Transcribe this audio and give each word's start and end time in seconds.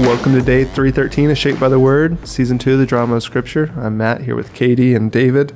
Welcome 0.00 0.32
to 0.32 0.40
day 0.40 0.64
313 0.64 1.30
of 1.30 1.36
Shaped 1.36 1.60
by 1.60 1.68
the 1.68 1.78
Word, 1.78 2.26
season 2.26 2.58
two 2.58 2.72
of 2.72 2.78
the 2.78 2.86
drama 2.86 3.16
of 3.16 3.22
Scripture. 3.22 3.70
I'm 3.76 3.98
Matt 3.98 4.22
here 4.22 4.34
with 4.34 4.54
Katie 4.54 4.94
and 4.94 5.12
David, 5.12 5.52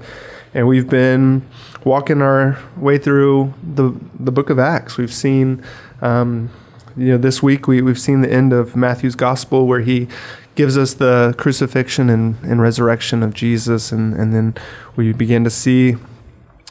and 0.53 0.69
we've 0.69 0.89
been 0.89 1.49
walking 1.83 2.21
our 2.21 2.59
way 2.77 2.99
through 2.99 3.55
the 3.63 3.99
the 4.21 4.31
book 4.31 4.51
of 4.51 4.59
Acts. 4.59 4.99
We've 4.99 5.13
seen, 5.13 5.65
um, 6.03 6.51
you 6.95 7.13
know, 7.13 7.17
this 7.17 7.43
week 7.43 7.67
we, 7.67 7.81
we've 7.81 7.99
seen 7.99 8.21
the 8.21 8.31
end 8.31 8.53
of 8.53 8.77
Matthew's 8.77 9.15
gospel 9.15 9.67
where 9.67 9.81
he 9.81 10.09
gives 10.57 10.77
us 10.77 10.93
the 10.93 11.35
crucifixion 11.39 12.11
and, 12.11 12.37
and 12.43 12.61
resurrection 12.61 13.23
of 13.23 13.33
Jesus, 13.33 13.93
and, 13.93 14.13
and 14.13 14.35
then 14.35 14.55
we 14.95 15.15
begin 15.15 15.43
to 15.45 15.51
see 15.51 15.97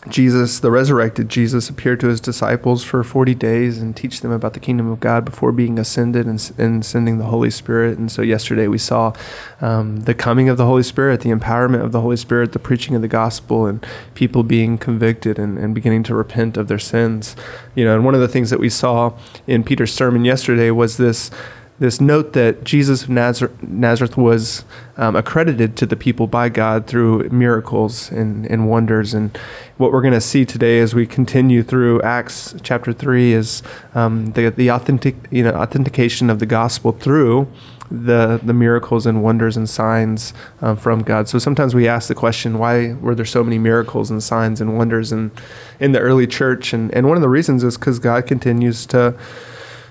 Jesus, 0.10 0.60
the 0.60 0.72
resurrected 0.72 1.30
Jesus, 1.30 1.70
appeared 1.70 2.00
to 2.02 2.08
his 2.08 2.20
disciples 2.20 2.84
for 2.84 3.04
40 3.04 3.36
days 3.36 3.82
and 3.82 3.96
teach 3.96 4.22
them 4.22 4.32
about 4.32 4.54
the 4.54 4.60
kingdom 4.60 4.92
of 4.92 5.00
God 5.00 5.24
before 5.24 5.52
being 5.52 5.80
ascended 5.80 6.26
and, 6.26 6.52
and 6.58 6.86
sending 6.86 7.18
the 7.18 7.26
Holy 7.26 7.50
Spirit. 7.50 7.98
And 7.98 8.12
so 8.12 8.22
yesterday 8.22 8.68
we 8.68 8.78
saw 8.78 9.14
um, 9.62 10.02
the 10.02 10.14
coming 10.14 10.50
of 10.50 10.58
the 10.58 10.66
Holy 10.66 10.84
Spirit, 10.84 11.22
the 11.22 11.30
empowerment 11.30 11.84
of 11.84 11.92
the 11.92 12.02
Holy 12.02 12.18
Spirit, 12.18 12.52
the 12.52 12.60
preaching 12.60 12.96
of 12.96 13.02
the 13.02 13.08
gospel, 13.08 13.66
and 13.66 13.86
people 14.14 14.44
being 14.44 14.78
convicted 14.78 15.40
and, 15.40 15.58
and 15.58 15.74
beginning 15.74 16.04
to 16.04 16.16
repent 16.16 16.58
of 16.58 16.68
their 16.68 16.80
sins. 16.80 17.36
You 17.76 17.86
know, 17.86 17.96
and 17.96 18.04
one 18.04 18.16
of 18.16 18.22
the 18.22 18.28
things 18.28 18.50
that 18.50 18.60
we 18.60 18.70
saw 18.70 19.14
in 19.48 19.64
Peter's 19.64 19.94
sermon 19.94 20.26
yesterday 20.26 20.70
was 20.72 20.98
this 20.98 21.32
this 21.80 22.00
note 22.00 22.34
that 22.34 22.64
Jesus 22.64 23.04
of 23.04 23.10
Nazareth, 23.10 23.64
Nazareth 23.64 24.16
was 24.16 24.64
um, 24.96 25.16
accredited 25.16 25.76
to 25.78 25.86
the 25.86 25.96
people 25.96 26.28
by 26.28 26.50
God 26.50 26.86
through 26.86 27.30
miracles 27.30 28.12
and, 28.12 28.46
and 28.46 28.70
wonders. 28.70 29.14
And 29.14 29.36
what 29.78 29.92
we're 29.92 30.02
going 30.02 30.14
to 30.14 30.22
see 30.22 30.46
today 30.46 30.80
as 30.80 30.94
we 30.94 31.08
continue 31.08 31.64
through 31.64 32.02
Acts 32.02 32.56
chapter 32.62 32.94
3 32.94 33.34
is 33.34 33.64
um, 33.96 34.32
the, 34.34 34.50
the 34.52 34.70
authentic, 34.70 35.16
you 35.32 35.44
know, 35.44 35.52
authentication 35.52 36.30
of 36.30 36.40
the 36.40 36.46
gospel 36.46 36.92
through 36.92 37.48
the, 37.90 38.40
the 38.44 38.54
miracles 38.54 39.06
and 39.06 39.24
wonders 39.24 39.58
and 39.58 39.70
signs 39.70 40.34
um, 40.62 40.78
from 40.78 41.02
God. 41.04 41.28
So 41.28 41.38
sometimes 41.38 41.76
we 41.76 41.88
ask 41.88 42.08
the 42.08 42.16
question, 42.16 42.58
why 42.58 42.94
were 42.94 43.16
there 43.16 43.26
so 43.26 43.44
many 43.44 43.58
miracles 43.58 44.10
and 44.10 44.22
signs 44.22 44.62
and 44.62 44.78
wonders 44.78 45.12
in, 45.12 45.32
in 45.80 45.92
the 45.92 46.00
early 46.00 46.28
church? 46.28 46.74
And, 46.74 46.94
and 46.94 47.08
one 47.08 47.18
of 47.18 47.22
the 47.22 47.30
reasons 47.30 47.64
is 47.64 47.78
because 47.78 48.00
God 48.00 48.26
continues 48.26 48.86
to 48.88 49.18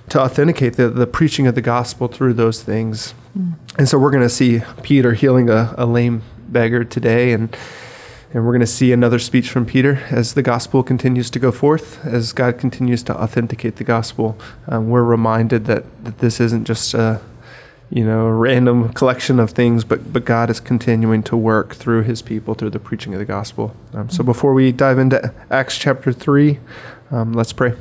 to 0.09 0.21
authenticate 0.21 0.75
the, 0.75 0.89
the 0.89 1.07
preaching 1.07 1.47
of 1.47 1.55
the 1.55 1.63
gospel 1.63 2.09
through 2.09 2.35
those 2.35 2.63
things. 2.63 3.15
Mm. 3.39 3.55
And 3.79 3.89
so 3.89 3.99
we're 3.99 4.11
going 4.11 4.23
to 4.23 4.29
see 4.29 4.63
Peter 4.83 5.15
healing 5.15 5.49
a, 5.49 5.75
a 5.79 5.87
lame 5.87 6.23
beggar 6.49 6.85
today, 6.85 7.33
and 7.33 7.57
and 8.35 8.47
we're 8.47 8.53
going 8.53 8.61
to 8.61 8.67
see 8.67 8.93
another 8.93 9.19
speech 9.19 9.51
from 9.51 9.67
Peter 9.67 10.03
as 10.11 10.33
the 10.33 10.43
gospel 10.43 10.83
continues 10.83 11.29
to 11.29 11.39
go 11.39 11.53
forth, 11.53 12.03
as 12.05 12.33
God 12.33 12.57
continues 12.57 13.03
to 13.03 13.15
authenticate 13.15 13.77
the 13.77 13.85
gospel. 13.85 14.39
Um, 14.67 14.89
we're 14.89 15.03
reminded 15.03 15.67
that, 15.67 15.85
that 16.05 16.19
this 16.21 16.41
isn't 16.41 16.65
just 16.65 16.95
a 16.95 17.21
you 17.91 18.07
know 18.07 18.27
a 18.27 18.33
random 18.33 18.93
collection 18.95 19.39
of 19.39 19.51
things, 19.51 19.85
but 19.85 20.13
but 20.13 20.25
God 20.25 20.49
is 20.49 20.61
continuing 20.61 21.23
to 21.25 21.37
work 21.37 21.75
through 21.75 22.05
His 22.05 22.23
people 22.23 22.55
through 22.55 22.71
the 22.71 22.79
preaching 22.79 23.13
of 23.13 23.19
the 23.19 23.27
gospel. 23.27 23.77
Um, 23.93 24.09
so 24.09 24.23
mm. 24.23 24.27
before 24.27 24.55
we 24.55 24.73
dive 24.73 24.99
into 24.99 25.33
Acts 25.51 25.77
chapter 25.77 26.13
three, 26.13 26.59
um, 27.11 27.35
let's 27.35 27.53
pray. 27.53 27.75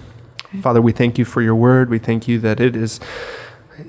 Father, 0.60 0.82
we 0.82 0.92
thank 0.92 1.18
you 1.18 1.24
for 1.24 1.42
your 1.42 1.56
word. 1.56 1.90
We 1.90 2.00
thank 2.00 2.28
you 2.28 2.38
that 2.40 2.60
it 2.60 2.76
is 2.76 3.00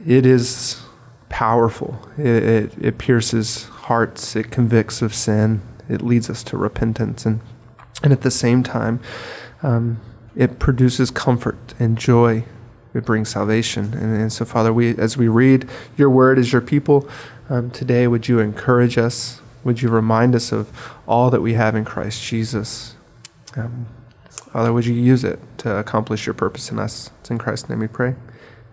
it 0.07 0.25
is 0.25 0.81
powerful. 1.29 2.09
It, 2.17 2.27
it, 2.27 2.73
it 2.81 2.99
pierces 2.99 3.65
hearts. 3.65 4.37
It 4.37 4.51
convicts 4.51 5.03
of 5.03 5.15
sin. 5.15 5.63
It 5.89 6.03
leads 6.03 6.31
us 6.31 6.45
to 6.45 6.57
repentance, 6.57 7.27
and 7.27 7.41
and 8.03 8.13
at 8.13 8.23
the 8.23 8.31
same 8.31 8.63
time, 8.63 9.01
um, 9.63 10.01
it 10.37 10.59
produces 10.59 11.11
comfort 11.11 11.75
and 11.79 11.99
joy. 11.99 12.45
It 12.95 13.05
brings 13.05 13.31
salvation. 13.31 13.95
And, 13.95 14.21
and, 14.21 14.33
so, 14.33 14.45
Father, 14.45 14.73
we 14.73 14.97
as 14.97 15.17
we 15.17 15.29
read 15.29 15.69
your 15.97 16.11
word 16.11 16.39
as 16.39 16.53
your 16.53 16.63
people 16.63 17.09
um, 17.49 17.71
today, 17.71 18.07
would 18.07 18.29
you 18.29 18.39
encourage 18.39 18.99
us? 18.99 19.41
Would 19.65 19.83
you 19.83 19.89
remind 19.89 20.35
us 20.35 20.53
of 20.53 20.95
all 21.07 21.31
that 21.31 21.41
we 21.41 21.55
have 21.55 21.75
in 21.75 21.85
Christ 21.85 22.23
Jesus? 22.23 22.97
Um, 23.57 23.87
Father, 24.53 24.73
would 24.73 24.85
you 24.85 24.95
use 24.95 25.25
it 25.25 25.41
to 25.59 25.77
accomplish 25.77 26.27
your 26.27 26.35
purpose 26.35 26.71
in 26.71 26.79
us? 26.79 27.11
It's 27.21 27.31
in 27.31 27.39
Christ's 27.39 27.71
name 27.71 27.79
we 27.79 27.89
pray. 27.89 28.17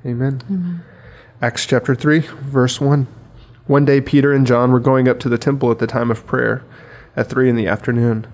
Amen. 0.06 0.42
Amen. 0.50 0.84
Acts 1.42 1.66
chapter 1.66 1.96
3, 1.96 2.20
verse 2.20 2.82
1. 2.82 3.08
One 3.66 3.86
day 3.86 4.02
Peter 4.02 4.34
and 4.34 4.46
John 4.46 4.74
were 4.74 4.82
going 4.82 5.08
up 5.08 5.20
to 5.22 5.30
the 5.30 5.38
temple 5.38 5.72
at 5.72 5.80
the 5.80 5.88
time 5.88 6.12
of 6.12 6.28
prayer 6.28 6.64
at 7.16 7.30
3 7.30 7.50
in 7.50 7.56
the 7.56 7.68
afternoon. 7.68 8.28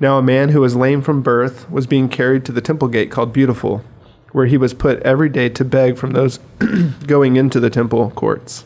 Now 0.00 0.18
a 0.18 0.22
man 0.22 0.48
who 0.48 0.60
was 0.60 0.74
lame 0.74 1.00
from 1.00 1.22
birth 1.22 1.70
was 1.70 1.86
being 1.86 2.08
carried 2.08 2.44
to 2.46 2.52
the 2.52 2.60
temple 2.60 2.88
gate 2.88 3.12
called 3.12 3.32
Beautiful, 3.32 3.84
where 4.32 4.46
he 4.46 4.56
was 4.56 4.74
put 4.74 5.00
every 5.02 5.28
day 5.28 5.48
to 5.50 5.64
beg 5.64 5.98
from 5.98 6.12
those 6.12 6.38
going 7.06 7.36
into 7.36 7.60
the 7.60 7.70
temple 7.70 8.10
courts. 8.10 8.64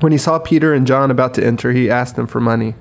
When 0.00 0.12
he 0.12 0.18
saw 0.18 0.38
Peter 0.38 0.74
and 0.74 0.86
John 0.86 1.10
about 1.10 1.32
to 1.34 1.46
enter, 1.46 1.72
he 1.72 1.88
asked 1.88 2.16
them 2.16 2.26
for 2.26 2.40
money. 2.40 2.74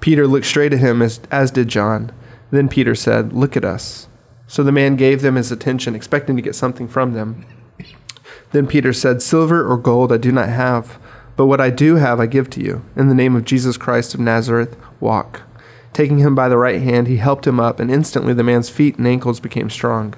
Peter 0.00 0.26
looked 0.26 0.46
straight 0.46 0.72
at 0.72 0.80
him, 0.80 1.02
as, 1.02 1.20
as 1.30 1.52
did 1.52 1.68
John. 1.68 2.10
Then 2.50 2.68
Peter 2.68 2.96
said, 2.96 3.32
Look 3.32 3.56
at 3.56 3.64
us. 3.64 4.07
So 4.48 4.62
the 4.64 4.72
man 4.72 4.96
gave 4.96 5.20
them 5.20 5.36
his 5.36 5.52
attention, 5.52 5.94
expecting 5.94 6.34
to 6.34 6.42
get 6.42 6.54
something 6.54 6.88
from 6.88 7.12
them. 7.12 7.44
Then 8.50 8.66
Peter 8.66 8.94
said, 8.94 9.20
Silver 9.20 9.64
or 9.64 9.76
gold 9.76 10.10
I 10.10 10.16
do 10.16 10.32
not 10.32 10.48
have, 10.48 10.98
but 11.36 11.46
what 11.46 11.60
I 11.60 11.68
do 11.68 11.96
have 11.96 12.18
I 12.18 12.26
give 12.26 12.48
to 12.50 12.62
you. 12.62 12.82
In 12.96 13.08
the 13.08 13.14
name 13.14 13.36
of 13.36 13.44
Jesus 13.44 13.76
Christ 13.76 14.14
of 14.14 14.20
Nazareth, 14.20 14.74
walk. 15.00 15.42
Taking 15.92 16.18
him 16.18 16.34
by 16.34 16.48
the 16.48 16.56
right 16.56 16.80
hand, 16.80 17.08
he 17.08 17.18
helped 17.18 17.46
him 17.46 17.60
up, 17.60 17.78
and 17.78 17.90
instantly 17.90 18.32
the 18.32 18.42
man's 18.42 18.70
feet 18.70 18.96
and 18.96 19.06
ankles 19.06 19.38
became 19.38 19.68
strong. 19.68 20.14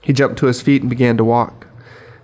He 0.00 0.12
jumped 0.12 0.38
to 0.38 0.46
his 0.46 0.62
feet 0.62 0.82
and 0.82 0.88
began 0.88 1.16
to 1.16 1.24
walk. 1.24 1.66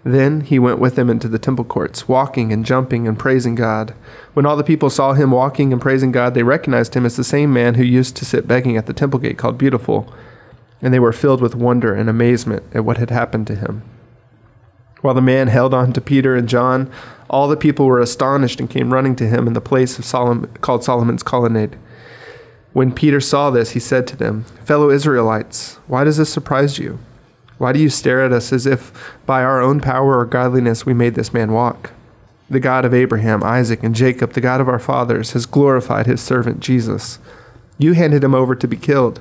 Then 0.05 0.43
he 0.43 0.61
went 0.61 0.79
with 0.79 0.95
them 0.95 1.11
into 1.11 1.27
the 1.27 1.41
temple 1.41 1.65
courts, 1.65 2.07
walking 2.07 2.53
and 2.53 2.65
jumping 2.65 3.09
and 3.09 3.19
praising 3.19 3.57
God. 3.57 3.95
When 4.35 4.47
all 4.47 4.57
the 4.57 4.63
people 4.63 4.91
saw 4.91 5.15
him 5.15 5.33
walking 5.33 5.73
and 5.73 5.83
praising 5.83 6.13
God, 6.13 6.35
they 6.35 6.45
recognized 6.45 6.95
him 6.95 7.05
as 7.05 7.17
the 7.17 7.25
same 7.25 7.53
man 7.53 7.75
who 7.75 7.83
used 7.83 8.17
to 8.17 8.25
sit 8.25 8.47
begging 8.47 8.77
at 8.77 8.87
the 8.87 8.93
temple 8.93 9.19
gate 9.19 9.39
called 9.39 9.59
Beautiful 9.59 10.13
and 10.83 10.93
they 10.93 10.99
were 10.99 11.13
filled 11.13 11.41
with 11.41 11.55
wonder 11.55 11.95
and 11.95 12.11
amazement 12.11 12.65
at 12.75 12.85
what 12.85 12.99
had 12.99 13.11
happened 13.11 13.47
to 13.47 13.55
him. 13.55 13.83
While 15.01 15.15
the 15.15 15.23
man 15.23 15.49
held 15.49 15.73
on 15.73 15.93
to 15.93 16.01
Peter 16.01 16.37
and 16.37 16.49
John, 16.49 16.91
all 17.31 17.49
the 17.49 17.57
people 17.57 17.87
were 17.87 18.01
astonished 18.01 18.61
and 18.61 18.69
came 18.69 18.93
running 18.93 19.17
to 19.17 19.29
him 19.29 19.47
in 19.47 19.53
the 19.53 19.61
place 19.61 19.99
of 19.99 20.05
Solomon, 20.05 20.51
called 20.61 20.85
Solomon's 20.85 21.23
colonnade. 21.23 21.77
When 22.73 22.93
Peter 22.93 23.21
saw 23.21 23.51
this, 23.51 23.71
he 23.71 23.81
said 23.81 24.07
to 24.09 24.17
them, 24.17 24.45
Fellow 24.65 24.91
Israelites, 24.91 25.79
why 25.87 26.05
does 26.05 26.17
this 26.17 26.33
surprise 26.33 26.79
you? 26.79 26.99
Why 27.59 27.73
do 27.73 27.81
you 27.81 27.89
stare 27.89 28.25
at 28.25 28.33
us 28.33 28.53
as 28.53 28.67
if 28.67 29.17
by 29.25 29.43
our 29.43 29.61
own 29.61 29.81
power 29.81 30.19
or 30.19 30.25
godliness 30.25 30.85
we 30.85 30.95
made 30.95 31.15
this 31.15 31.33
man 31.33 31.53
walk? 31.53 31.93
The 32.51 32.61
God 32.61 32.85
of 32.85 32.95
Abraham, 32.95 33.43
Isaac, 33.43 33.83
and 33.83 33.95
Jacob, 33.95 34.33
the 34.33 34.41
God 34.41 34.61
of 34.61 34.69
our 34.69 34.79
fathers, 34.79 35.33
has 35.33 35.47
glorified 35.47 36.07
his 36.07 36.21
servant 36.21 36.61
Jesus. 36.61 37.19
You 37.79 37.93
handed 37.93 38.25
him 38.25 38.35
over 38.35 38.55
to 38.55 38.69
be 38.69 38.77
killed 38.77 39.21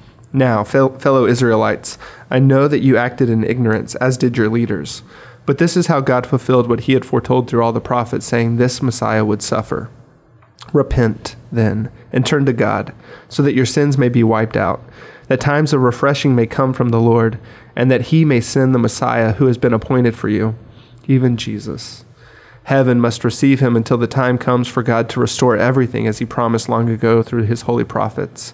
Now, 0.33 0.63
fellow 0.63 1.25
Israelites, 1.25 1.97
I 2.29 2.39
know 2.39 2.67
that 2.67 2.79
you 2.79 2.97
acted 2.97 3.29
in 3.29 3.43
ignorance, 3.43 3.95
as 3.95 4.17
did 4.17 4.37
your 4.37 4.49
leaders. 4.49 5.03
But 5.45 5.57
this 5.57 5.75
is 5.75 5.87
how 5.87 6.01
God 6.01 6.25
fulfilled 6.25 6.69
what 6.69 6.81
he 6.81 6.93
had 6.93 7.03
foretold 7.03 7.49
through 7.49 7.63
all 7.63 7.73
the 7.73 7.81
prophets, 7.81 8.25
saying 8.25 8.55
this 8.55 8.81
Messiah 8.81 9.25
would 9.25 9.41
suffer. 9.41 9.89
Repent, 10.71 11.35
then, 11.51 11.91
and 12.13 12.25
turn 12.25 12.45
to 12.45 12.53
God, 12.53 12.93
so 13.27 13.43
that 13.43 13.55
your 13.55 13.65
sins 13.65 13.97
may 13.97 14.07
be 14.07 14.23
wiped 14.23 14.55
out, 14.55 14.81
that 15.27 15.41
times 15.41 15.73
of 15.73 15.81
refreshing 15.81 16.35
may 16.35 16.45
come 16.45 16.71
from 16.71 16.89
the 16.89 17.01
Lord, 17.01 17.39
and 17.75 17.91
that 17.91 18.07
he 18.07 18.23
may 18.23 18.39
send 18.39 18.73
the 18.73 18.79
Messiah 18.79 19.33
who 19.33 19.47
has 19.47 19.57
been 19.57 19.73
appointed 19.73 20.15
for 20.15 20.29
you, 20.29 20.55
even 21.07 21.35
Jesus. 21.35 22.05
Heaven 22.65 22.99
must 22.99 23.23
receive 23.23 23.59
him 23.59 23.75
until 23.75 23.97
the 23.97 24.07
time 24.07 24.37
comes 24.37 24.67
for 24.67 24.83
God 24.83 25.09
to 25.09 25.19
restore 25.19 25.57
everything 25.57 26.07
as 26.07 26.19
he 26.19 26.25
promised 26.25 26.69
long 26.69 26.89
ago 26.89 27.23
through 27.23 27.43
his 27.43 27.61
holy 27.61 27.83
prophets. 27.83 28.53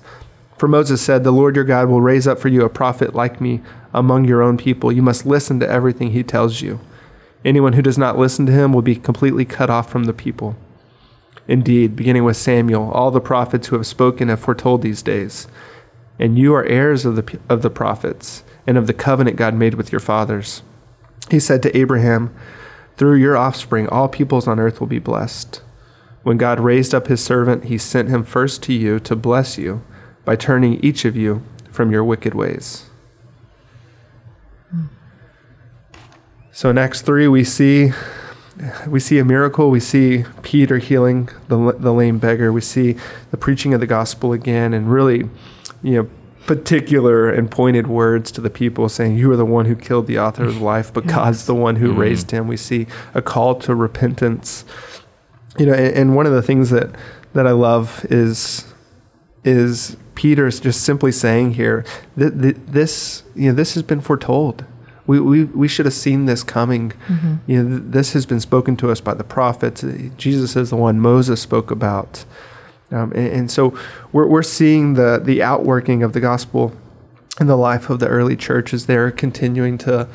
For 0.57 0.67
Moses 0.67 1.01
said, 1.01 1.23
The 1.23 1.31
Lord 1.31 1.55
your 1.55 1.65
God 1.65 1.87
will 1.87 2.01
raise 2.01 2.27
up 2.27 2.39
for 2.39 2.47
you 2.47 2.65
a 2.65 2.69
prophet 2.69 3.13
like 3.13 3.39
me 3.39 3.61
among 3.93 4.25
your 4.25 4.41
own 4.41 4.57
people. 4.57 4.91
You 4.91 5.03
must 5.03 5.25
listen 5.25 5.59
to 5.59 5.69
everything 5.69 6.11
he 6.11 6.23
tells 6.23 6.61
you. 6.61 6.79
Anyone 7.45 7.73
who 7.73 7.83
does 7.83 7.97
not 7.97 8.17
listen 8.17 8.47
to 8.47 8.51
him 8.51 8.73
will 8.73 8.81
be 8.81 8.95
completely 8.95 9.45
cut 9.45 9.69
off 9.69 9.89
from 9.89 10.05
the 10.05 10.13
people. 10.13 10.55
Indeed, 11.47 11.95
beginning 11.95 12.23
with 12.23 12.37
Samuel, 12.37 12.91
all 12.91 13.11
the 13.11 13.21
prophets 13.21 13.67
who 13.67 13.75
have 13.75 13.87
spoken 13.87 14.27
have 14.29 14.39
foretold 14.39 14.81
these 14.81 15.01
days. 15.01 15.47
And 16.19 16.37
you 16.37 16.53
are 16.55 16.65
heirs 16.65 17.05
of 17.05 17.15
the, 17.15 17.39
of 17.47 17.61
the 17.61 17.69
prophets 17.69 18.43
and 18.65 18.77
of 18.77 18.87
the 18.87 18.93
covenant 18.93 19.37
God 19.37 19.53
made 19.53 19.75
with 19.75 19.91
your 19.91 19.99
fathers. 19.99 20.63
He 21.29 21.39
said 21.39 21.61
to 21.63 21.77
Abraham, 21.77 22.35
Through 22.97 23.15
your 23.17 23.37
offspring, 23.37 23.87
all 23.87 24.09
peoples 24.09 24.47
on 24.47 24.59
earth 24.59 24.79
will 24.79 24.87
be 24.87 24.99
blessed. 24.99 25.61
When 26.23 26.37
God 26.37 26.59
raised 26.59 26.95
up 26.95 27.07
his 27.07 27.23
servant, 27.23 27.65
he 27.65 27.77
sent 27.77 28.09
him 28.09 28.23
first 28.23 28.63
to 28.63 28.73
you 28.73 28.99
to 29.01 29.15
bless 29.15 29.57
you 29.59 29.83
by 30.27 30.35
turning 30.35 30.77
each 30.83 31.05
of 31.05 31.15
you 31.15 31.41
from 31.71 31.89
your 31.89 32.03
wicked 32.03 32.35
ways. 32.35 32.89
So 36.51 36.69
in 36.69 36.77
Acts 36.77 37.01
3 37.01 37.29
we 37.29 37.45
see 37.45 37.93
we 38.87 38.99
see 38.99 39.19
a 39.19 39.23
miracle. 39.23 39.69
We 39.69 39.79
see 39.79 40.25
Peter 40.41 40.79
healing 40.79 41.29
the, 41.47 41.77
the 41.79 41.93
lame 41.93 42.17
beggar. 42.17 42.51
We 42.51 42.59
see 42.59 42.97
the 43.31 43.37
preaching 43.37 43.73
of 43.73 43.79
the 43.79 43.87
gospel 43.87 44.33
again 44.33 44.73
and 44.73 44.91
really, 44.91 45.29
you 45.81 45.93
know, 45.95 46.09
particular 46.45 47.29
and 47.29 47.49
pointed 47.49 47.87
words 47.87 48.29
to 48.33 48.41
the 48.41 48.49
people 48.49 48.89
saying, 48.89 49.15
You 49.15 49.31
are 49.31 49.37
the 49.37 49.45
one 49.45 49.67
who 49.67 49.77
killed 49.77 50.07
the 50.07 50.19
author 50.19 50.43
of 50.43 50.59
life, 50.59 50.91
but 50.91 51.07
God's 51.17 51.45
the 51.45 51.55
one 51.55 51.77
who 51.77 51.91
mm-hmm. 51.91 51.99
raised 51.99 52.31
him. 52.31 52.49
We 52.49 52.57
see 52.57 52.87
a 53.13 53.21
call 53.21 53.55
to 53.61 53.73
repentance. 53.73 54.65
You 55.57 55.67
know, 55.67 55.73
and, 55.73 55.95
and 55.95 56.15
one 56.17 56.25
of 56.25 56.33
the 56.33 56.41
things 56.41 56.71
that, 56.71 56.89
that 57.31 57.47
I 57.47 57.51
love 57.51 58.05
is 58.09 58.65
is 59.47 59.97
Peter's 60.15 60.59
just 60.59 60.81
simply 60.81 61.11
saying 61.11 61.53
here 61.53 61.85
that 62.15 62.31
this 62.67 63.23
you 63.35 63.49
know 63.49 63.55
this 63.55 63.73
has 63.73 63.83
been 63.83 64.01
foretold 64.01 64.65
we, 65.07 65.21
we, 65.21 65.45
we 65.45 65.67
should 65.69 65.85
have 65.85 65.93
seen 65.93 66.25
this 66.25 66.43
coming. 66.43 66.91
Mm-hmm. 67.07 67.35
You 67.47 67.63
know, 67.63 67.79
th- 67.79 67.91
this 67.91 68.13
has 68.13 68.25
been 68.25 68.41
spoken 68.41 68.75
to 68.77 68.91
us 68.91 68.99
by 68.99 69.13
the 69.13 69.23
prophets. 69.23 69.83
Jesus 70.17 70.55
is 70.55 70.69
the 70.69 70.75
one 70.75 70.99
Moses 70.99 71.41
spoke 71.41 71.71
about. 71.71 72.25
Um, 72.91 73.11
and, 73.13 73.27
and, 73.27 73.51
so 73.51 73.77
we're, 74.11 74.27
we're 74.27 74.43
seeing 74.43 74.93
the, 74.93 75.19
the 75.23 75.41
outworking 75.41 76.03
of 76.03 76.13
the 76.13 76.19
gospel 76.19 76.73
in 77.39 77.47
the 77.47 77.57
life 77.57 77.89
of 77.89 77.99
the 77.99 78.07
early 78.07 78.35
church 78.35 78.73
as 78.73 78.85
they're 78.85 79.11
continuing 79.11 79.77
to, 79.79 80.07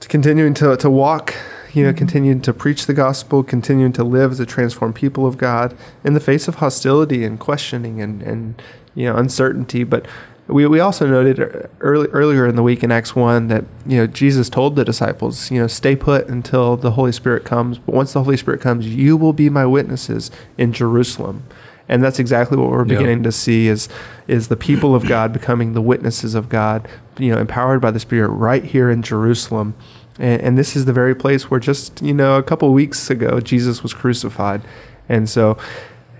to 0.00 0.08
continuing 0.08 0.54
to, 0.54 0.76
to 0.76 0.90
walk, 0.90 1.34
you 1.74 1.82
know, 1.82 1.90
mm-hmm. 1.90 1.98
continuing 1.98 2.40
to 2.42 2.52
preach 2.52 2.86
the 2.86 2.94
gospel, 2.94 3.42
continuing 3.42 3.92
to 3.92 4.04
live 4.04 4.32
as 4.32 4.40
a 4.40 4.46
transformed 4.46 4.94
people 4.94 5.26
of 5.26 5.36
God 5.36 5.76
in 6.04 6.14
the 6.14 6.20
face 6.20 6.48
of 6.48 6.56
hostility 6.56 7.24
and 7.24 7.38
questioning 7.38 8.00
and, 8.00 8.22
and 8.22 8.62
you 8.94 9.06
know, 9.06 9.16
uncertainty. 9.16 9.82
But 9.84 10.06
we, 10.46 10.66
we 10.66 10.78
also 10.78 11.06
noted 11.06 11.68
early, 11.80 12.08
earlier 12.08 12.46
in 12.46 12.54
the 12.54 12.62
week 12.62 12.82
in 12.82 12.92
Acts 12.92 13.16
1 13.16 13.48
that, 13.48 13.64
you 13.86 13.96
know, 13.96 14.06
Jesus 14.06 14.48
told 14.48 14.76
the 14.76 14.84
disciples, 14.84 15.50
you 15.50 15.58
know, 15.58 15.66
stay 15.66 15.96
put 15.96 16.28
until 16.28 16.76
the 16.76 16.92
Holy 16.92 17.12
Spirit 17.12 17.44
comes. 17.44 17.78
But 17.78 17.94
once 17.94 18.12
the 18.12 18.22
Holy 18.22 18.36
Spirit 18.36 18.60
comes, 18.60 18.86
you 18.86 19.16
will 19.16 19.32
be 19.32 19.48
my 19.48 19.66
witnesses 19.66 20.30
in 20.58 20.72
Jerusalem. 20.72 21.44
And 21.88 22.02
that's 22.02 22.18
exactly 22.18 22.56
what 22.56 22.70
we're 22.70 22.84
beginning 22.84 23.22
to 23.24 23.32
see 23.32 23.68
is, 23.68 23.90
is 24.26 24.48
the 24.48 24.56
people 24.56 24.94
of 24.94 25.06
God 25.06 25.34
becoming 25.34 25.74
the 25.74 25.82
witnesses 25.82 26.34
of 26.34 26.48
God, 26.48 26.88
you 27.18 27.30
know, 27.30 27.38
empowered 27.38 27.82
by 27.82 27.90
the 27.90 28.00
Spirit 28.00 28.28
right 28.28 28.64
here 28.64 28.90
in 28.90 29.02
Jerusalem. 29.02 29.74
And, 30.18 30.40
and 30.42 30.58
this 30.58 30.76
is 30.76 30.84
the 30.84 30.92
very 30.92 31.14
place 31.14 31.50
where 31.50 31.60
just, 31.60 32.02
you 32.02 32.14
know, 32.14 32.36
a 32.36 32.42
couple 32.42 32.72
weeks 32.72 33.10
ago, 33.10 33.40
Jesus 33.40 33.82
was 33.82 33.92
crucified. 33.92 34.62
And 35.08 35.28
so 35.28 35.58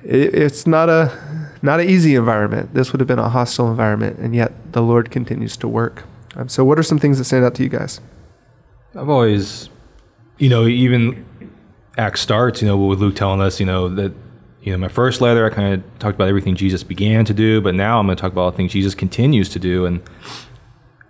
it, 0.05 0.35
it's 0.35 0.67
not 0.67 0.88
a 0.88 1.50
not 1.62 1.81
an 1.81 1.88
easy 1.88 2.14
environment. 2.14 2.75
This 2.75 2.93
would 2.93 3.00
have 3.00 3.08
been 3.08 3.19
a 3.19 3.31
hostile 3.31 3.70
environment, 3.70 4.19
and 4.19 4.35
yet 4.35 4.52
the 4.73 4.82
Lord 4.82 5.11
continues 5.11 5.56
to 5.56 5.69
work. 5.69 6.05
Um, 6.37 6.49
so, 6.49 6.64
what 6.64 6.79
are 6.79 6.82
some 6.82 6.99
things 6.99 7.19
that 7.19 7.25
stand 7.25 7.44
out 7.44 7.55
to 7.55 7.62
you 7.62 7.70
guys? 7.70 8.00
I've 8.94 9.08
always, 9.08 9.70
you 10.38 10.49
know, 10.50 10.67
even 10.67 11.25
Acts 11.96 12.20
starts, 12.20 12.61
you 12.61 12.69
know, 12.69 12.76
with 12.76 13.00
Luke 13.00 13.17
telling 13.17 13.41
us, 13.41 13.61
you 13.61 13.67
know, 13.67 13.88
that, 13.88 14.12
you 14.62 14.73
know, 14.73 14.79
my 14.79 14.88
first 14.88 15.20
letter, 15.20 15.46
I 15.46 15.55
kind 15.55 15.75
of 15.75 15.99
talked 15.99 16.17
about 16.17 16.29
everything 16.29 16.55
Jesus 16.55 16.82
began 16.82 17.25
to 17.25 17.35
do, 17.35 17.61
but 17.61 17.75
now 17.75 17.99
I'm 17.99 18.06
going 18.06 18.17
to 18.17 18.20
talk 18.20 18.32
about 18.32 18.43
all 18.43 18.50
the 18.50 18.56
things 18.56 18.73
Jesus 18.73 18.94
continues 18.94 19.49
to 19.50 19.58
do. 19.58 19.87
And, 19.87 20.02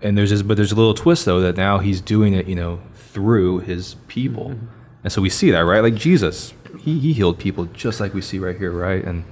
and 0.05 0.17
there's 0.17 0.31
this, 0.31 0.43
but 0.43 0.57
there's 0.57 0.71
a 0.71 0.77
little 0.77 0.95
twist 0.95 1.25
though, 1.25 1.41
that 1.41 1.57
now 1.57 1.79
he's 1.79 2.01
doing 2.01 2.35
it, 2.35 2.47
you 2.47 2.55
know, 2.55 2.81
through 2.95 3.61
his 3.61 3.97
people. 4.07 4.51
Mm-hmm. 4.51 4.67
And 5.03 5.13
so 5.13 5.21
we 5.21 5.31
see 5.31 5.51
that, 5.51 5.61
right? 5.61 5.81
Like 5.81 5.95
Jesus, 5.95 6.55
he, 6.79 6.99
he 7.01 7.13
healed 7.13 7.39
people 7.39 7.65
just 7.67 8.01
like 8.01 8.15
we 8.15 8.21
see 8.21 8.39
right 8.39 8.57
here, 8.57 8.71
right? 8.71 9.03
And, 9.03 9.25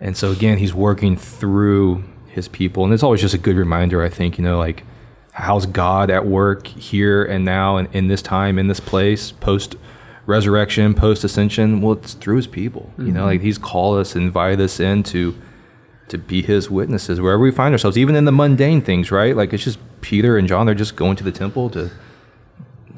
and 0.00 0.16
so 0.16 0.30
again, 0.30 0.58
he's 0.58 0.74
working 0.74 1.16
through 1.16 2.04
his 2.28 2.48
people, 2.48 2.84
and 2.84 2.92
it's 2.92 3.02
always 3.02 3.20
just 3.20 3.34
a 3.34 3.38
good 3.38 3.56
reminder. 3.56 4.02
I 4.02 4.08
think 4.08 4.38
you 4.38 4.44
know, 4.44 4.58
like 4.58 4.84
how's 5.32 5.66
God 5.66 6.10
at 6.10 6.26
work 6.26 6.66
here 6.66 7.24
and 7.24 7.44
now, 7.44 7.76
and 7.76 7.88
in 7.94 8.08
this 8.08 8.20
time, 8.20 8.58
in 8.58 8.68
this 8.68 8.80
place, 8.80 9.32
post 9.32 9.76
resurrection, 10.26 10.94
post 10.94 11.24
ascension. 11.24 11.80
Well, 11.80 11.92
it's 11.92 12.14
through 12.14 12.36
his 12.36 12.46
people. 12.46 12.90
Mm-hmm. 12.92 13.06
You 13.06 13.12
know, 13.12 13.24
like 13.24 13.38
mm-hmm. 13.38 13.46
he's 13.46 13.58
called 13.58 13.98
us, 13.98 14.14
and 14.14 14.24
invited 14.24 14.60
us 14.60 14.80
in 14.80 15.02
to 15.04 15.34
to 16.08 16.18
be 16.18 16.42
his 16.42 16.70
witnesses 16.70 17.20
wherever 17.20 17.42
we 17.42 17.50
find 17.50 17.72
ourselves, 17.72 17.96
even 17.96 18.14
in 18.14 18.24
the 18.24 18.32
mundane 18.32 18.80
things, 18.80 19.10
right? 19.10 19.36
Like 19.36 19.52
it's 19.52 19.64
just 19.64 19.78
Peter 20.04 20.36
and 20.36 20.46
John. 20.46 20.66
They're 20.66 20.74
just 20.74 20.96
going 20.96 21.16
to 21.16 21.24
the 21.24 21.32
temple 21.32 21.70
to 21.70 21.90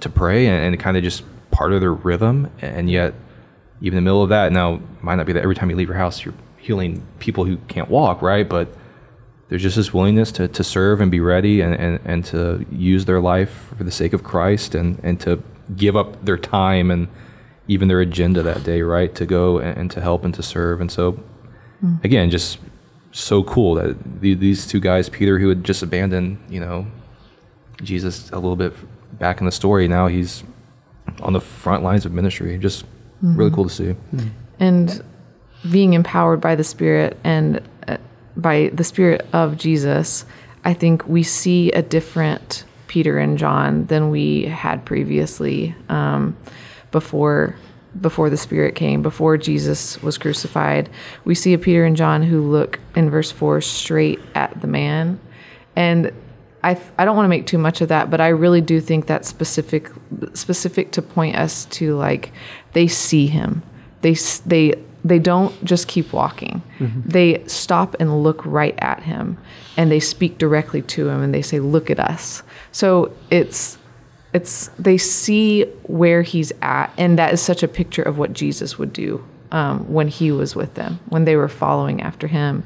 to 0.00 0.08
pray 0.08 0.48
and, 0.48 0.74
and 0.74 0.80
kind 0.80 0.96
of 0.96 1.04
just 1.04 1.22
part 1.52 1.72
of 1.72 1.80
their 1.80 1.94
rhythm, 1.94 2.50
and 2.60 2.90
yet 2.90 3.14
even 3.80 3.98
in 3.98 4.04
the 4.04 4.08
middle 4.08 4.22
of 4.24 4.30
that, 4.30 4.52
now 4.52 4.80
might 5.00 5.14
not 5.14 5.24
be 5.24 5.32
that 5.32 5.42
every 5.42 5.54
time 5.54 5.70
you 5.70 5.76
leave 5.76 5.88
your 5.88 5.96
house, 5.96 6.24
you're 6.24 6.34
healing 6.58 7.06
people 7.20 7.44
who 7.44 7.58
can't 7.68 7.88
walk, 7.88 8.22
right? 8.22 8.48
But 8.48 8.68
there's 9.48 9.62
just 9.62 9.76
this 9.76 9.94
willingness 9.94 10.32
to, 10.32 10.48
to 10.48 10.64
serve 10.64 11.00
and 11.00 11.10
be 11.10 11.20
ready 11.20 11.60
and, 11.60 11.74
and, 11.74 12.00
and 12.04 12.24
to 12.26 12.66
use 12.72 13.04
their 13.04 13.20
life 13.20 13.72
for 13.78 13.84
the 13.84 13.92
sake 13.92 14.12
of 14.12 14.24
Christ 14.24 14.74
and, 14.74 14.98
and 15.04 15.20
to 15.20 15.40
give 15.76 15.96
up 15.96 16.24
their 16.24 16.36
time 16.36 16.90
and 16.90 17.06
even 17.68 17.86
their 17.86 18.00
agenda 18.00 18.42
that 18.42 18.64
day, 18.64 18.82
right? 18.82 19.14
To 19.14 19.26
go 19.26 19.58
and, 19.58 19.78
and 19.78 19.90
to 19.92 20.00
help 20.00 20.24
and 20.24 20.34
to 20.34 20.42
serve. 20.42 20.80
And 20.80 20.90
so, 20.90 21.22
mm. 21.84 22.02
again, 22.04 22.30
just 22.30 22.58
so 23.16 23.42
cool 23.44 23.74
that 23.74 23.96
these 24.20 24.66
two 24.66 24.78
guys, 24.78 25.08
Peter, 25.08 25.38
who 25.38 25.48
had 25.48 25.64
just 25.64 25.82
abandoned, 25.82 26.38
you 26.50 26.60
know, 26.60 26.86
Jesus 27.82 28.30
a 28.30 28.36
little 28.36 28.56
bit 28.56 28.74
back 29.18 29.40
in 29.40 29.46
the 29.46 29.52
story, 29.52 29.88
now 29.88 30.06
he's 30.06 30.44
on 31.22 31.32
the 31.32 31.40
front 31.40 31.82
lines 31.82 32.04
of 32.04 32.12
ministry. 32.12 32.58
Just 32.58 32.84
mm-hmm. 32.84 33.36
really 33.36 33.50
cool 33.50 33.64
to 33.64 33.70
see. 33.70 33.96
And 34.60 35.02
being 35.70 35.94
empowered 35.94 36.40
by 36.40 36.54
the 36.54 36.64
Spirit 36.64 37.18
and 37.24 37.62
uh, 37.88 37.96
by 38.36 38.70
the 38.74 38.84
Spirit 38.84 39.26
of 39.32 39.56
Jesus, 39.56 40.26
I 40.64 40.74
think 40.74 41.06
we 41.08 41.22
see 41.22 41.72
a 41.72 41.82
different 41.82 42.64
Peter 42.86 43.18
and 43.18 43.38
John 43.38 43.86
than 43.86 44.10
we 44.10 44.44
had 44.44 44.84
previously 44.84 45.74
um, 45.88 46.36
before 46.92 47.56
before 48.00 48.30
the 48.30 48.36
Spirit 48.36 48.74
came, 48.74 49.02
before 49.02 49.36
Jesus 49.36 50.02
was 50.02 50.18
crucified. 50.18 50.88
We 51.24 51.34
see 51.34 51.54
a 51.54 51.58
Peter 51.58 51.84
and 51.84 51.96
John 51.96 52.22
who 52.22 52.42
look 52.42 52.80
in 52.94 53.10
verse 53.10 53.30
four 53.30 53.60
straight 53.60 54.20
at 54.34 54.60
the 54.60 54.66
man, 54.66 55.20
and 55.74 56.12
I, 56.62 56.80
I 56.98 57.04
don't 57.04 57.16
want 57.16 57.26
to 57.26 57.30
make 57.30 57.46
too 57.46 57.58
much 57.58 57.80
of 57.80 57.88
that, 57.88 58.10
but 58.10 58.20
I 58.20 58.28
really 58.28 58.60
do 58.60 58.80
think 58.80 59.06
that's 59.06 59.28
specific 59.28 59.90
specific 60.34 60.90
to 60.92 61.02
point 61.02 61.36
us 61.36 61.66
to 61.66 61.94
like 61.94 62.32
they 62.72 62.88
see 62.88 63.26
him. 63.26 63.62
They 64.02 64.14
they 64.46 64.74
they 65.04 65.18
don't 65.18 65.64
just 65.64 65.86
keep 65.86 66.12
walking. 66.12 66.62
Mm-hmm. 66.78 67.08
They 67.08 67.44
stop 67.46 67.94
and 68.00 68.22
look 68.22 68.44
right 68.44 68.74
at 68.78 69.04
him 69.04 69.38
and 69.76 69.90
they 69.90 70.00
speak 70.00 70.38
directly 70.38 70.82
to 70.82 71.08
him 71.08 71.22
and 71.22 71.32
they 71.32 71.42
say, 71.42 71.60
Look 71.60 71.90
at 71.90 72.00
us. 72.00 72.42
So 72.72 73.12
it's 73.30 73.78
it's 74.32 74.68
they 74.78 74.98
see 74.98 75.64
where 75.84 76.22
he's 76.22 76.52
at 76.62 76.92
and 76.98 77.18
that 77.18 77.32
is 77.32 77.40
such 77.40 77.62
a 77.62 77.68
picture 77.68 78.02
of 78.02 78.18
what 78.18 78.32
Jesus 78.32 78.78
would 78.78 78.92
do 78.92 79.24
um, 79.52 79.90
when 79.92 80.08
he 80.08 80.32
was 80.32 80.54
with 80.54 80.74
them, 80.74 80.98
when 81.08 81.24
they 81.24 81.36
were 81.36 81.48
following 81.48 82.02
after 82.02 82.26
him. 82.26 82.64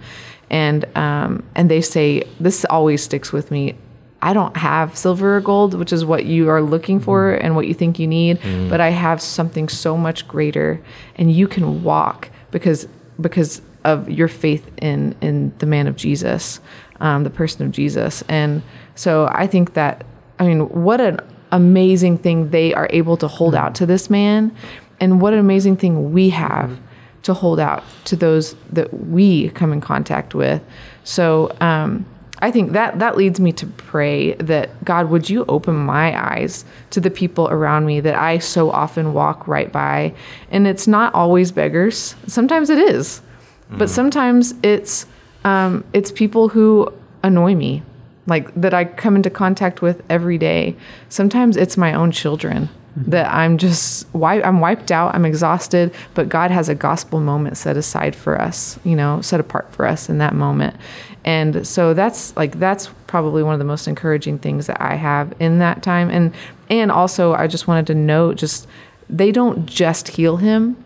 And 0.51 0.85
um, 0.97 1.45
and 1.55 1.71
they 1.71 1.81
say, 1.81 2.25
This 2.41 2.65
always 2.65 3.03
sticks 3.03 3.33
with 3.33 3.51
me. 3.51 3.77
I 4.23 4.35
don't 4.35 4.57
have 4.57 4.99
silver 4.99 5.37
or 5.37 5.41
gold, 5.41 5.75
which 5.75 5.93
is 5.93 6.05
what 6.05 6.27
you 6.27 6.51
are 6.51 6.61
looking 6.61 7.01
for 7.01 7.33
mm. 7.33 7.43
and 7.43 7.57
what 7.57 7.67
you 7.67 7.75
think 7.75 7.99
you 7.99 8.07
need, 8.07 8.39
mm. 8.41 8.69
but 8.69 8.81
I 8.81 8.91
have 8.91 9.23
something 9.23 9.69
so 9.69 9.97
much 9.97 10.29
greater 10.29 10.79
and 11.17 11.33
you 11.33 11.49
can 11.49 11.83
walk 11.83 12.29
because 12.51 12.87
because 13.21 13.63
of 13.85 14.11
your 14.11 14.29
faith 14.29 14.69
in 14.79 15.15
in 15.21 15.55
the 15.59 15.67
man 15.67 15.87
of 15.87 15.97
Jesus, 15.97 16.61
um, 17.01 17.25
the 17.25 17.31
person 17.31 17.65
of 17.65 17.73
Jesus. 17.73 18.23
And 18.29 18.63
so 18.95 19.29
I 19.33 19.47
think 19.47 19.75
that 19.75 20.05
I 20.39 20.47
mean, 20.47 20.69
what 20.69 21.01
an 21.01 21.21
amazing 21.53 22.19
thing 22.19 22.51
they 22.51 22.73
are 22.75 22.89
able 22.91 23.17
to 23.19 23.29
hold 23.29 23.55
mm. 23.55 23.59
out 23.59 23.75
to 23.77 23.87
this 23.87 24.11
man, 24.11 24.55
and 25.01 25.21
what 25.21 25.33
an 25.33 25.39
amazing 25.39 25.77
thing 25.77 26.13
we 26.13 26.31
have 26.31 26.79
to 27.23 27.35
hold 27.35 27.61
out 27.61 27.85
to 28.05 28.17
those 28.17 28.57
that 28.73 28.93
we 29.09 29.51
come 29.51 29.73
in 29.73 29.81
contact 29.81 30.35
with. 30.35 30.63
So 31.05 31.55
um, 31.61 32.07
I 32.39 32.51
think 32.51 32.73
that 32.73 32.99
that 32.99 33.17
leads 33.17 33.39
me 33.39 33.53
to 33.53 33.67
pray 33.67 34.35
that 34.35 34.85
God, 34.85 35.11
would 35.11 35.29
you 35.29 35.45
open 35.47 35.75
my 35.75 36.19
eyes 36.19 36.65
to 36.91 37.01
the 37.01 37.11
people 37.11 37.49
around 37.49 37.85
me 37.85 38.01
that 38.01 38.15
I 38.15 38.39
so 38.39 38.71
often 38.71 39.13
walk 39.13 39.47
right 39.47 39.71
by, 39.71 40.15
and 40.51 40.67
it's 40.67 40.87
not 40.87 41.15
always 41.15 41.53
beggars. 41.53 42.15
Sometimes 42.27 42.71
it 42.71 42.79
is, 42.79 43.21
mm. 43.71 43.79
but 43.79 43.91
sometimes 43.91 44.55
it's 44.63 45.07
um, 45.45 45.85
it's 45.93 46.11
people 46.11 46.49
who 46.49 46.91
annoy 47.23 47.55
me, 47.55 47.83
like 48.31 48.55
that 48.55 48.73
I 48.73 48.87
come 48.87 49.17
into 49.17 49.29
contact 49.29 49.83
with 49.83 50.03
every 50.09 50.39
day. 50.39 50.77
Sometimes 51.11 51.57
it's 51.57 51.77
my 51.77 51.93
own 51.93 52.13
children 52.13 52.69
mm-hmm. 52.99 53.11
that 53.11 53.31
I'm 53.33 53.59
just 53.59 54.07
I'm 54.15 54.61
wiped 54.61 54.91
out, 54.91 55.15
I'm 55.15 55.27
exhausted, 55.27 55.93
but 56.15 56.29
God 56.29 56.51
has 56.51 56.69
a 56.69 56.75
gospel 56.75 57.21
moment 57.21 57.59
set 57.59 57.77
aside 57.77 58.17
for 58.17 58.41
us, 58.41 58.79
you 58.85 58.97
know, 58.97 59.21
set 59.21 59.41
apart 59.41 59.73
for 59.75 59.85
us 59.85 60.09
in 60.09 60.19
that 60.19 60.35
moment. 60.35 60.77
And 61.25 61.67
so 61.67 61.93
that's 61.93 62.35
like 62.37 62.59
that's 62.59 62.89
probably 63.07 63.43
one 63.43 63.53
of 63.53 63.59
the 63.59 63.65
most 63.67 63.87
encouraging 63.87 64.39
things 64.39 64.67
that 64.67 64.81
I 64.81 64.95
have 64.95 65.35
in 65.39 65.59
that 65.59 65.83
time. 65.83 66.09
And 66.09 66.35
and 66.71 66.91
also 66.91 67.35
I 67.35 67.47
just 67.47 67.69
wanted 67.69 67.87
to 67.89 67.95
note 67.95 68.37
just 68.37 68.67
they 69.09 69.33
don't 69.33 69.67
just 69.67 70.09
heal 70.09 70.37
him, 70.37 70.83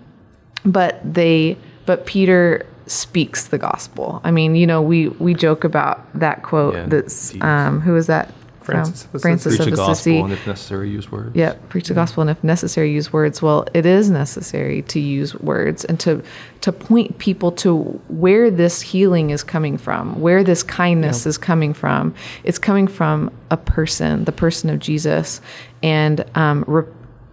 but 0.65 1.01
they 1.05 1.57
but 1.87 2.07
Peter 2.07 2.67
speaks 2.87 3.47
the 3.49 3.59
gospel. 3.59 4.21
I 4.25 4.31
mean, 4.31 4.55
you 4.57 4.67
know, 4.67 4.83
we 4.83 5.09
we 5.09 5.35
joke 5.35 5.65
about 5.65 6.07
that 6.19 6.43
quote 6.43 6.75
Yeah, 6.75 6.87
that's 6.87 7.35
um 7.41 7.81
who 7.81 7.97
is 7.97 8.07
that? 8.09 8.33
Francis 8.63 9.03
from? 9.03 9.17
of 9.19 9.21
Francis 9.21 9.57
Preach 9.59 9.69
of 9.69 9.77
the 9.77 9.83
Assisi. 9.83 10.13
gospel 10.13 10.25
and 10.25 10.33
if 10.33 10.47
necessary, 10.47 10.89
use 10.91 11.13
words. 11.13 11.37
Yeah, 11.37 11.53
preach 11.69 11.89
the 11.89 11.93
gospel 11.95 12.23
and 12.23 12.31
if 12.31 12.43
necessary 12.43 12.91
use 12.91 13.13
words. 13.13 13.43
Well, 13.43 13.67
it 13.75 13.85
is 13.85 14.09
necessary 14.09 14.81
to 14.83 14.99
use 15.01 15.35
words 15.35 15.85
and 15.85 16.01
to 16.01 16.23
to 16.63 16.73
point 16.73 17.19
people 17.19 17.53
to 17.53 17.77
where 18.09 18.51
this 18.51 18.81
healing 18.81 19.29
is 19.29 19.43
coming 19.45 19.77
from, 19.77 20.19
where 20.19 20.43
this 20.43 20.63
kindness 20.63 21.27
is 21.27 21.37
coming 21.37 21.75
from. 21.75 22.15
It's 22.43 22.59
coming 22.59 22.87
from 22.87 23.31
a 23.51 23.59
person, 23.59 24.25
the 24.25 24.33
person 24.33 24.71
of 24.71 24.79
Jesus, 24.79 25.43
and 25.83 26.25
um, 26.35 26.65
re- 26.67 26.85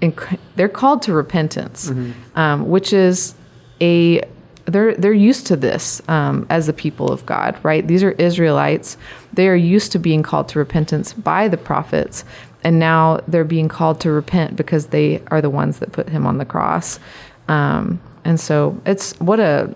and 0.01 0.20
c- 0.20 0.38
they're 0.58 0.67
called 0.67 1.01
to 1.03 1.13
repentance, 1.13 1.93
um, 2.36 2.67
which 2.70 2.91
is 2.91 3.36
a 3.79 4.22
they're 4.65 4.96
they're 4.96 5.13
used 5.13 5.48
to 5.48 5.56
this 5.56 6.01
um, 6.08 6.46
as 6.50 6.68
the 6.68 6.74
people 6.74 7.12
of 7.12 7.25
God, 7.25 7.58
right? 7.63 7.86
These 7.86 8.03
are 8.03 8.12
Israelites. 8.12 8.98
They 9.34 9.48
are 9.48 9.56
used 9.56 9.91
to 9.94 10.00
being 10.00 10.24
called 10.24 10.48
to 10.50 10.60
repentance 10.60 11.13
by 11.13 11.48
the 11.48 11.58
prophets, 11.58 12.24
and 12.63 12.80
now 12.80 13.22
they're 13.27 13.44
being 13.44 13.68
called 13.68 14.00
to 14.01 14.12
repent 14.12 14.56
because 14.56 14.88
they 14.88 15.22
are 15.27 15.41
the 15.41 15.50
ones 15.50 15.80
that 15.80 15.91
put 15.91 16.10
him 16.10 16.25
on 16.25 16.38
the 16.38 16.46
cross. 16.46 17.00
Um, 17.48 18.00
and 18.24 18.39
so 18.39 18.80
it's 18.86 19.20
what 19.20 19.39
a 19.39 19.74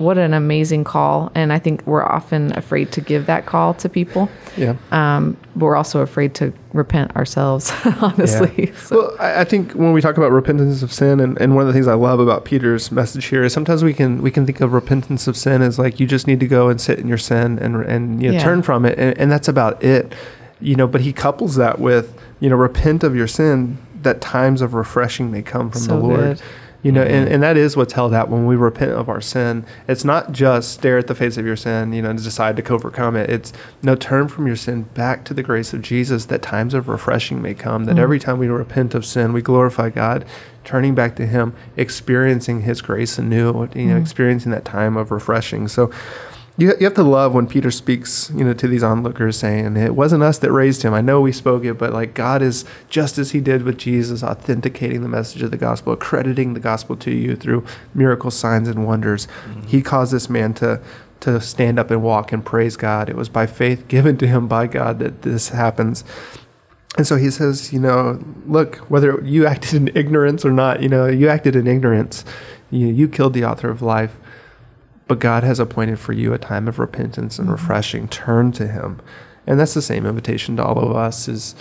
what 0.00 0.16
an 0.18 0.32
amazing 0.34 0.82
call, 0.84 1.30
and 1.34 1.52
I 1.52 1.58
think 1.58 1.86
we're 1.86 2.02
often 2.04 2.56
afraid 2.56 2.90
to 2.92 3.00
give 3.00 3.26
that 3.26 3.44
call 3.46 3.74
to 3.74 3.88
people. 3.88 4.28
Yeah. 4.56 4.74
Um, 4.90 5.36
but 5.54 5.66
we're 5.66 5.76
also 5.76 6.00
afraid 6.00 6.34
to 6.36 6.52
repent 6.72 7.14
ourselves, 7.16 7.70
honestly. 8.00 8.68
Yeah. 8.72 8.78
So, 8.80 8.96
Well, 8.96 9.16
I, 9.20 9.40
I 9.42 9.44
think 9.44 9.72
when 9.72 9.92
we 9.92 10.00
talk 10.00 10.16
about 10.16 10.32
repentance 10.32 10.82
of 10.82 10.92
sin, 10.92 11.20
and, 11.20 11.40
and 11.40 11.54
one 11.54 11.62
of 11.62 11.66
the 11.68 11.72
things 11.74 11.86
I 11.86 11.94
love 11.94 12.18
about 12.18 12.44
Peter's 12.44 12.90
message 12.90 13.26
here 13.26 13.44
is 13.44 13.52
sometimes 13.52 13.84
we 13.84 13.92
can 13.94 14.22
we 14.22 14.30
can 14.30 14.46
think 14.46 14.60
of 14.60 14.72
repentance 14.72 15.28
of 15.28 15.36
sin 15.36 15.60
as 15.62 15.78
like 15.78 16.00
you 16.00 16.06
just 16.06 16.26
need 16.26 16.40
to 16.40 16.48
go 16.48 16.68
and 16.68 16.80
sit 16.80 16.98
in 16.98 17.06
your 17.06 17.18
sin 17.18 17.58
and 17.58 17.76
and 17.84 18.22
you 18.22 18.28
know, 18.30 18.34
Yeah. 18.38 18.42
turn 18.42 18.62
from 18.62 18.84
it, 18.86 18.98
and, 18.98 19.16
and 19.18 19.30
that's 19.30 19.48
about 19.48 19.82
it, 19.84 20.12
you 20.60 20.76
know. 20.76 20.86
But 20.86 21.02
he 21.02 21.12
couples 21.12 21.56
that 21.56 21.78
with 21.78 22.18
you 22.40 22.48
know 22.48 22.56
repent 22.56 23.04
of 23.04 23.14
your 23.14 23.28
sin 23.28 23.76
that 24.02 24.22
times 24.22 24.62
of 24.62 24.72
refreshing 24.72 25.30
may 25.30 25.42
come 25.42 25.70
from 25.70 25.80
So 25.82 25.88
the 25.98 26.02
Lord. 26.02 26.20
good. 26.20 26.42
You 26.82 26.92
know, 26.92 27.02
and, 27.02 27.28
and 27.28 27.42
that 27.42 27.58
is 27.58 27.76
what's 27.76 27.92
held 27.92 28.14
out 28.14 28.30
when 28.30 28.46
we 28.46 28.56
repent 28.56 28.92
of 28.92 29.10
our 29.10 29.20
sin. 29.20 29.66
It's 29.86 30.02
not 30.02 30.32
just 30.32 30.72
stare 30.72 30.96
at 30.96 31.08
the 31.08 31.14
face 31.14 31.36
of 31.36 31.44
your 31.44 31.56
sin, 31.56 31.92
you 31.92 32.00
know, 32.00 32.08
and 32.08 32.22
decide 32.22 32.56
to 32.56 32.72
overcome 32.72 33.16
it. 33.16 33.28
It's 33.28 33.52
no 33.82 33.94
turn 33.94 34.28
from 34.28 34.46
your 34.46 34.56
sin 34.56 34.84
back 34.94 35.24
to 35.26 35.34
the 35.34 35.42
grace 35.42 35.74
of 35.74 35.82
Jesus 35.82 36.24
that 36.26 36.40
times 36.40 36.72
of 36.72 36.88
refreshing 36.88 37.42
may 37.42 37.52
come. 37.52 37.84
That 37.84 37.96
Mm. 37.96 38.00
every 38.00 38.18
time 38.18 38.38
we 38.38 38.48
repent 38.48 38.94
of 38.94 39.04
sin, 39.04 39.34
we 39.34 39.42
glorify 39.42 39.90
God, 39.90 40.24
turning 40.64 40.94
back 40.94 41.16
to 41.16 41.26
Him, 41.26 41.52
experiencing 41.76 42.62
His 42.62 42.80
grace 42.80 43.18
anew, 43.18 43.68
you 43.74 43.86
know, 43.86 43.96
Mm. 43.96 44.00
experiencing 44.00 44.50
that 44.52 44.64
time 44.64 44.96
of 44.96 45.10
refreshing. 45.10 45.68
So 45.68 45.90
you, 46.60 46.74
you 46.78 46.84
have 46.84 46.94
to 46.94 47.02
love 47.02 47.32
when 47.32 47.46
Peter 47.46 47.70
speaks, 47.70 48.30
you 48.34 48.44
know, 48.44 48.52
to 48.52 48.68
these 48.68 48.82
onlookers 48.82 49.38
saying, 49.38 49.76
it 49.78 49.94
wasn't 49.94 50.22
us 50.22 50.38
that 50.38 50.52
raised 50.52 50.82
him. 50.82 50.92
I 50.92 51.00
know 51.00 51.20
we 51.20 51.32
spoke 51.32 51.64
it, 51.64 51.74
but 51.74 51.92
like 51.92 52.12
God 52.12 52.42
is 52.42 52.66
just 52.90 53.16
as 53.16 53.30
he 53.30 53.40
did 53.40 53.62
with 53.62 53.78
Jesus, 53.78 54.22
authenticating 54.22 55.02
the 55.02 55.08
message 55.08 55.42
of 55.42 55.50
the 55.50 55.56
gospel, 55.56 55.94
accrediting 55.94 56.52
the 56.52 56.60
gospel 56.60 56.96
to 56.96 57.10
you 57.10 57.34
through 57.34 57.64
miracle 57.94 58.30
signs 58.30 58.68
and 58.68 58.86
wonders. 58.86 59.26
Mm-hmm. 59.26 59.66
He 59.68 59.82
caused 59.82 60.12
this 60.12 60.28
man 60.28 60.54
to 60.54 60.80
to 61.20 61.38
stand 61.38 61.78
up 61.78 61.90
and 61.90 62.02
walk 62.02 62.32
and 62.32 62.42
praise 62.42 62.76
God. 62.76 63.10
It 63.10 63.16
was 63.16 63.28
by 63.28 63.46
faith 63.46 63.88
given 63.88 64.16
to 64.16 64.26
him 64.26 64.48
by 64.48 64.66
God 64.66 65.00
that 65.00 65.20
this 65.20 65.50
happens. 65.50 66.02
And 66.96 67.06
so 67.06 67.16
he 67.16 67.30
says, 67.30 67.74
you 67.74 67.78
know, 67.78 68.24
look, 68.46 68.76
whether 68.88 69.20
you 69.22 69.46
acted 69.46 69.74
in 69.74 69.90
ignorance 69.94 70.46
or 70.46 70.50
not, 70.50 70.82
you 70.82 70.88
know, 70.88 71.06
you 71.06 71.28
acted 71.28 71.54
in 71.56 71.66
ignorance. 71.66 72.24
You, 72.70 72.86
you 72.86 73.06
killed 73.06 73.34
the 73.34 73.44
author 73.44 73.68
of 73.68 73.82
life. 73.82 74.16
But 75.10 75.18
God 75.18 75.42
has 75.42 75.58
appointed 75.58 75.98
for 75.98 76.12
you 76.12 76.32
a 76.32 76.38
time 76.38 76.68
of 76.68 76.78
repentance 76.78 77.40
and 77.40 77.50
refreshing. 77.50 78.06
Turn 78.06 78.52
to 78.52 78.68
Him. 78.68 79.00
And 79.44 79.58
that's 79.58 79.74
the 79.74 79.82
same 79.82 80.06
invitation 80.06 80.56
to 80.58 80.64
all 80.64 80.78
of 80.78 80.94
us 80.94 81.26
is, 81.26 81.56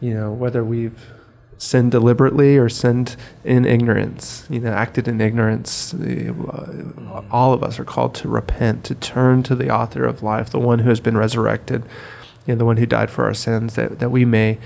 you 0.00 0.14
know, 0.14 0.30
whether 0.30 0.62
we've 0.62 1.10
sinned 1.58 1.90
deliberately 1.90 2.56
or 2.56 2.68
sinned 2.68 3.16
in 3.42 3.64
ignorance, 3.64 4.46
you 4.48 4.60
know, 4.60 4.70
acted 4.70 5.08
in 5.08 5.20
ignorance, 5.20 5.92
uh, 5.94 6.32
all 7.28 7.52
of 7.52 7.64
us 7.64 7.80
are 7.80 7.84
called 7.84 8.14
to 8.14 8.28
repent, 8.28 8.84
to 8.84 8.94
turn 8.94 9.42
to 9.42 9.56
the 9.56 9.68
author 9.68 10.04
of 10.04 10.22
life, 10.22 10.50
the 10.50 10.60
one 10.60 10.78
who 10.78 10.88
has 10.88 11.00
been 11.00 11.16
resurrected, 11.16 11.82
you 12.46 12.54
know, 12.54 12.58
the 12.58 12.64
one 12.64 12.76
who 12.76 12.86
died 12.86 13.10
for 13.10 13.24
our 13.24 13.34
sins, 13.34 13.74
that, 13.74 13.98
that 13.98 14.12
we 14.12 14.24
may, 14.24 14.58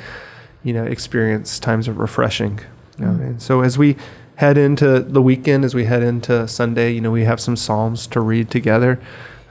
you 0.62 0.74
know, 0.74 0.84
experience 0.84 1.58
times 1.58 1.88
of 1.88 1.96
refreshing. 1.96 2.60
You 2.98 3.06
know, 3.06 3.12
Mm. 3.12 3.20
And 3.22 3.42
so 3.42 3.62
as 3.62 3.78
we 3.78 3.96
head 4.36 4.56
into 4.58 5.00
the 5.00 5.22
weekend, 5.22 5.64
as 5.64 5.74
we 5.74 5.84
head 5.84 6.02
into 6.02 6.46
Sunday, 6.46 6.92
you 6.92 7.00
know, 7.00 7.10
we 7.10 7.24
have 7.24 7.40
some 7.40 7.56
Psalms 7.56 8.06
to 8.08 8.20
read 8.20 8.50
together. 8.50 9.00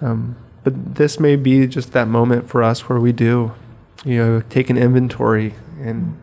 Um, 0.02 0.36
but 0.64 0.96
this 0.96 1.20
may 1.20 1.36
be 1.36 1.68
just 1.68 1.92
that 1.94 2.08
moment 2.08 2.50
for 2.50 2.64
us 2.64 2.90
where 2.90 3.00
we 3.00 3.12
do, 3.12 3.54
you 4.04 4.18
know, 4.18 4.42
take 4.42 4.70
an 4.70 4.78
inventory 4.78 5.54
and 5.80 6.20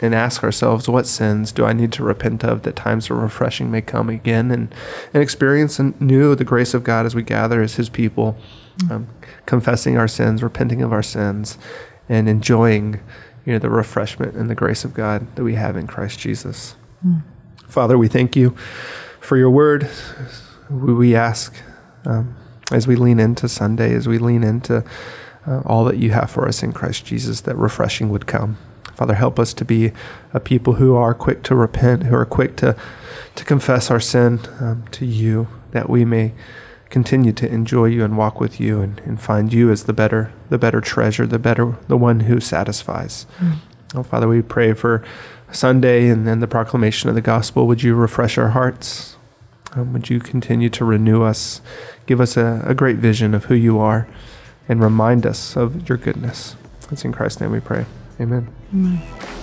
and 0.00 0.16
ask 0.16 0.42
ourselves, 0.42 0.88
what 0.88 1.06
sins 1.06 1.52
do 1.52 1.64
I 1.64 1.72
need 1.72 1.92
to 1.92 2.02
repent 2.02 2.42
of 2.42 2.62
that 2.62 2.74
times 2.74 3.08
of 3.08 3.18
refreshing 3.18 3.70
may 3.70 3.82
come 3.82 4.08
again 4.08 4.50
and, 4.50 4.74
and 5.14 5.22
experience 5.22 5.78
anew 5.78 6.34
the 6.34 6.42
grace 6.42 6.74
of 6.74 6.82
God 6.82 7.06
as 7.06 7.14
we 7.14 7.22
gather 7.22 7.62
as 7.62 7.76
His 7.76 7.88
people, 7.88 8.36
um, 8.90 9.06
confessing 9.46 9.96
our 9.96 10.08
sins, 10.08 10.42
repenting 10.42 10.82
of 10.82 10.92
our 10.92 11.04
sins, 11.04 11.56
and 12.08 12.28
enjoying, 12.28 13.00
you 13.46 13.52
know, 13.52 13.60
the 13.60 13.70
refreshment 13.70 14.34
and 14.34 14.50
the 14.50 14.56
grace 14.56 14.84
of 14.84 14.92
God 14.92 15.36
that 15.36 15.44
we 15.44 15.54
have 15.54 15.76
in 15.76 15.86
Christ 15.86 16.18
Jesus. 16.18 16.74
Father, 17.72 17.96
we 17.96 18.06
thank 18.06 18.36
you 18.36 18.50
for 19.18 19.38
your 19.38 19.48
word. 19.48 19.88
We, 20.68 21.16
ask 21.16 21.54
um, 22.04 22.36
as 22.70 22.86
we 22.86 22.96
lean 22.96 23.18
into 23.18 23.48
Sunday, 23.48 23.94
as 23.94 24.06
we 24.06 24.18
lean 24.18 24.44
into 24.44 24.84
uh, 25.46 25.62
all 25.64 25.86
that 25.86 25.96
you 25.96 26.10
have 26.10 26.30
for 26.30 26.46
us 26.46 26.62
in 26.62 26.74
Christ 26.74 27.06
Jesus, 27.06 27.40
that 27.40 27.56
refreshing 27.56 28.10
would 28.10 28.26
come. 28.26 28.58
Father, 28.94 29.14
help 29.14 29.38
us 29.38 29.54
to 29.54 29.64
be 29.64 29.92
a 30.34 30.38
people 30.38 30.74
who 30.74 30.94
are 30.94 31.14
quick 31.14 31.42
to 31.44 31.54
repent, 31.54 32.02
who 32.02 32.14
are 32.14 32.26
quick 32.26 32.56
to, 32.56 32.76
to 33.36 33.44
confess 33.46 33.90
our 33.90 34.00
sin 34.00 34.40
um, 34.60 34.84
to 34.90 35.06
you, 35.06 35.48
that 35.70 35.88
we 35.88 36.04
may 36.04 36.34
continue 36.90 37.32
to 37.32 37.50
enjoy 37.50 37.86
you 37.86 38.04
and 38.04 38.18
walk 38.18 38.38
with 38.38 38.60
you 38.60 38.82
and, 38.82 39.00
and 39.06 39.18
find 39.18 39.50
you 39.50 39.70
as 39.70 39.84
the 39.84 39.94
better, 39.94 40.30
the 40.50 40.58
better 40.58 40.82
treasure, 40.82 41.26
the 41.26 41.38
better, 41.38 41.78
the 41.88 41.96
one 41.96 42.20
who 42.20 42.38
satisfies. 42.38 43.24
Oh, 43.94 44.02
Father, 44.02 44.26
we 44.28 44.42
pray 44.42 44.72
for 44.72 45.04
Sunday 45.50 46.08
and 46.08 46.26
then 46.26 46.40
the 46.40 46.46
proclamation 46.46 47.08
of 47.08 47.14
the 47.14 47.20
gospel. 47.20 47.66
Would 47.66 47.82
you 47.82 47.94
refresh 47.94 48.38
our 48.38 48.50
hearts? 48.50 49.16
Um, 49.74 49.92
would 49.92 50.10
you 50.10 50.20
continue 50.20 50.70
to 50.70 50.84
renew 50.84 51.22
us? 51.22 51.60
Give 52.06 52.20
us 52.20 52.36
a, 52.36 52.62
a 52.66 52.74
great 52.74 52.96
vision 52.96 53.34
of 53.34 53.46
who 53.46 53.54
you 53.54 53.78
are 53.78 54.06
and 54.68 54.82
remind 54.82 55.26
us 55.26 55.56
of 55.56 55.88
your 55.88 55.98
goodness. 55.98 56.56
It's 56.90 57.04
in 57.04 57.12
Christ's 57.12 57.40
name 57.40 57.52
we 57.52 57.60
pray. 57.60 57.86
Amen. 58.20 58.48
Amen. 58.72 59.41